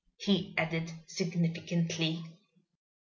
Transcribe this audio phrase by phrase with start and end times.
[0.17, 2.23] he added, significantly.